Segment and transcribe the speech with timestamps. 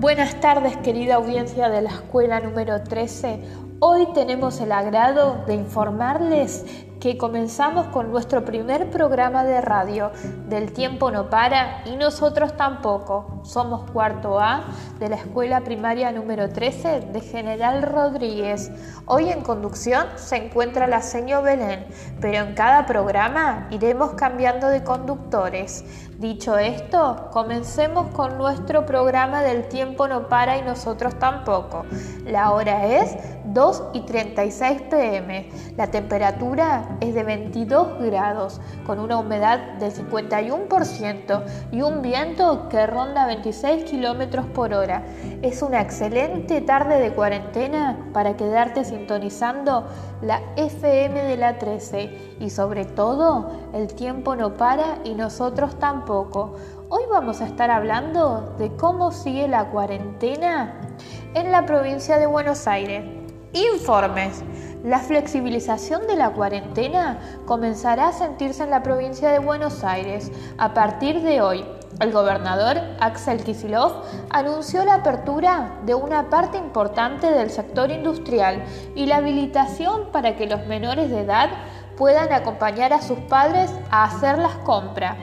[0.00, 3.38] Buenas tardes querida audiencia de la escuela número 13.
[3.80, 6.64] Hoy tenemos el agrado de informarles
[7.00, 10.12] que comenzamos con nuestro primer programa de radio.
[10.48, 13.40] Del tiempo no para y nosotros tampoco.
[13.42, 14.64] Somos cuarto A
[14.98, 18.70] de la escuela primaria número 13 de General Rodríguez.
[19.06, 21.86] Hoy en conducción se encuentra la señor Belén,
[22.20, 25.84] pero en cada programa iremos cambiando de conductores.
[26.18, 31.86] Dicho esto, comencemos con nuestro programa del tiempo no para y nosotros tampoco.
[32.26, 35.48] La hora es 2 y 36 pm.
[35.78, 42.86] La temperatura es de 22 grados, con una humedad del 51% y un viento que
[42.86, 45.02] ronda 26 kilómetros por hora.
[45.42, 49.86] Es una excelente tarde de cuarentena para quedarte sintonizando
[50.22, 56.56] la FM de la 13 y sobre todo el tiempo no para y nosotros tampoco.
[56.88, 60.80] Hoy vamos a estar hablando de cómo sigue la cuarentena
[61.34, 63.04] en la provincia de Buenos Aires.
[63.52, 64.44] Informes.
[64.84, 70.72] La flexibilización de la cuarentena comenzará a sentirse en la provincia de Buenos Aires a
[70.72, 71.66] partir de hoy.
[72.00, 73.92] El gobernador Axel Kisilov
[74.30, 78.64] anunció la apertura de una parte importante del sector industrial
[78.94, 81.50] y la habilitación para que los menores de edad
[81.98, 85.18] puedan acompañar a sus padres a hacer las compras.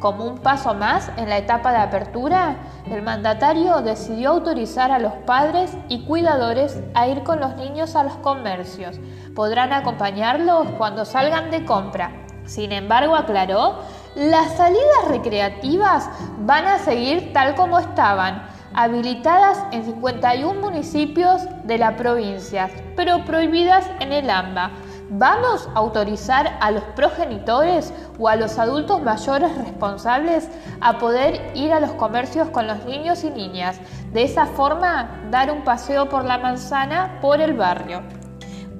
[0.00, 2.56] Como un paso más en la etapa de apertura,
[2.90, 8.04] el mandatario decidió autorizar a los padres y cuidadores a ir con los niños a
[8.04, 8.98] los comercios.
[9.34, 12.12] Podrán acompañarlos cuando salgan de compra.
[12.46, 13.80] Sin embargo, aclaró,
[14.14, 16.08] las salidas recreativas
[16.46, 23.84] van a seguir tal como estaban, habilitadas en 51 municipios de la provincia, pero prohibidas
[24.00, 24.70] en el AMBA.
[25.12, 30.48] ¿Vamos a autorizar a los progenitores o a los adultos mayores responsables
[30.80, 33.80] a poder ir a los comercios con los niños y niñas?
[34.12, 38.19] De esa forma, dar un paseo por la manzana por el barrio.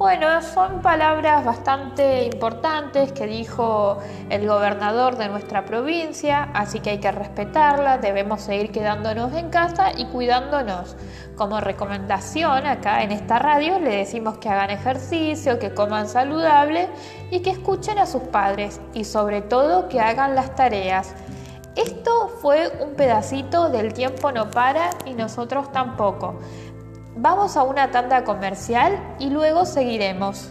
[0.00, 3.99] Bueno, son palabras bastante importantes que dijo
[4.31, 9.93] el gobernador de nuestra provincia, así que hay que respetarlas, debemos seguir quedándonos en casa
[9.94, 10.97] y cuidándonos.
[11.37, 16.88] Como recomendación acá en esta radio le decimos que hagan ejercicio, que coman saludable
[17.31, 21.15] y que escuchen a sus padres y sobre todo que hagan las tareas.
[21.77, 26.37] Esto fue un pedacito del tiempo no para y nosotros tampoco.
[27.22, 30.48] Vamos a una tanda comercial y luego seguiremos.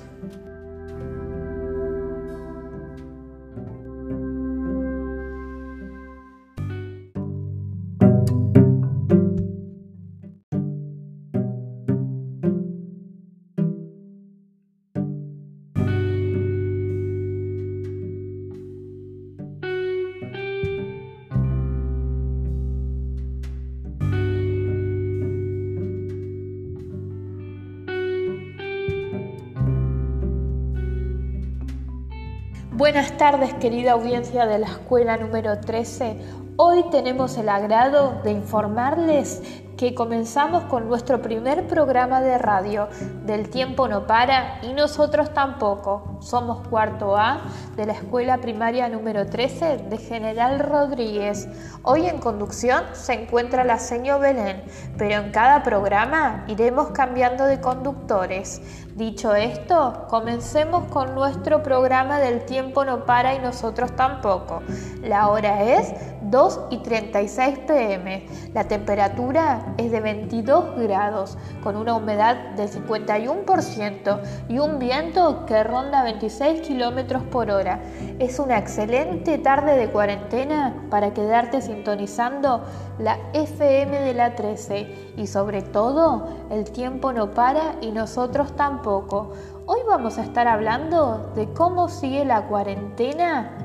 [32.80, 36.16] Buenas tardes querida audiencia de la escuela número 13.
[36.56, 39.42] Hoy tenemos el agrado de informarles
[39.80, 42.90] que comenzamos con nuestro primer programa de radio.
[43.26, 46.18] Del tiempo no para y nosotros tampoco.
[46.20, 47.46] Somos cuarto A
[47.78, 51.48] de la escuela primaria número 13 de General Rodríguez.
[51.84, 54.64] Hoy en conducción se encuentra la señor Belén,
[54.98, 58.62] pero en cada programa iremos cambiando de conductores.
[58.96, 64.62] Dicho esto, comencemos con nuestro programa del tiempo no para y nosotros tampoco.
[65.02, 65.94] La hora es
[66.30, 68.26] 2 y 36 pm.
[68.54, 75.64] La temperatura es de 22 grados, con una humedad del 51% y un viento que
[75.64, 77.82] ronda 26 kilómetros por hora.
[78.20, 82.64] Es una excelente tarde de cuarentena para quedarte sintonizando
[83.00, 89.32] la FM de la 13 y sobre todo el tiempo no para y nosotros tampoco.
[89.66, 93.58] Hoy vamos a estar hablando de cómo sigue la cuarentena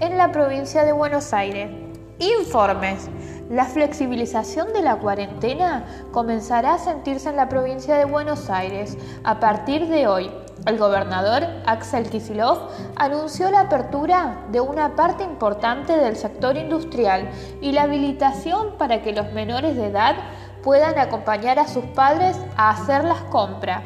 [0.00, 1.87] en la provincia de Buenos Aires.
[2.20, 3.08] Informes.
[3.48, 9.38] La flexibilización de la cuarentena comenzará a sentirse en la provincia de Buenos Aires a
[9.38, 10.28] partir de hoy.
[10.66, 12.58] El gobernador Axel Kisilov
[12.96, 17.30] anunció la apertura de una parte importante del sector industrial
[17.60, 20.16] y la habilitación para que los menores de edad
[20.64, 23.84] puedan acompañar a sus padres a hacer las compras.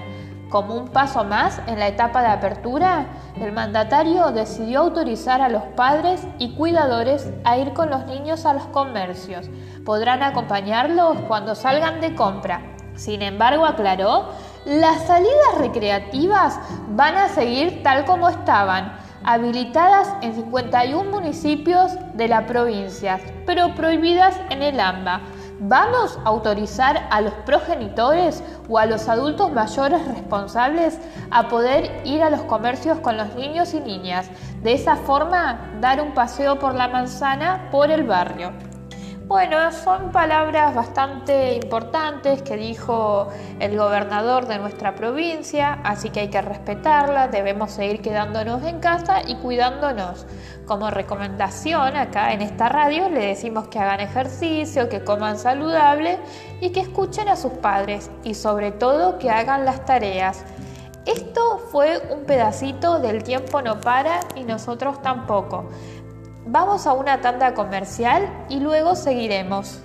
[0.53, 3.07] Como un paso más en la etapa de apertura,
[3.41, 8.53] el mandatario decidió autorizar a los padres y cuidadores a ir con los niños a
[8.53, 9.49] los comercios.
[9.87, 12.61] Podrán acompañarlos cuando salgan de compra.
[12.97, 14.29] Sin embargo, aclaró,
[14.67, 16.61] las salidas recreativas
[16.91, 18.93] van a seguir tal como estaban,
[19.25, 25.23] habilitadas en 51 municipios de la provincia, pero prohibidas en el AMBA.
[25.65, 30.99] ¿Vamos a autorizar a los progenitores o a los adultos mayores responsables
[31.31, 34.29] a poder ir a los comercios con los niños y niñas?
[34.61, 38.72] De esa forma, dar un paseo por la manzana por el barrio.
[39.33, 43.29] Bueno, son palabras bastante importantes que dijo
[43.61, 49.23] el gobernador de nuestra provincia, así que hay que respetarlas, debemos seguir quedándonos en casa
[49.27, 50.27] y cuidándonos.
[50.67, 56.19] Como recomendación acá en esta radio le decimos que hagan ejercicio, que coman saludable
[56.61, 60.45] y que escuchen a sus padres y sobre todo que hagan las tareas.
[61.07, 65.71] Esto fue un pedacito del tiempo no para y nosotros tampoco.
[66.45, 69.81] Vamos a una tanda comercial y luego seguiremos.